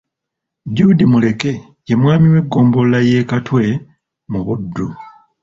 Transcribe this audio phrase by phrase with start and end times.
[0.75, 1.51] Jude Muleke
[1.87, 3.63] ye Mwami w'eggombolola y'e Katwe
[4.31, 4.87] mu Buddu.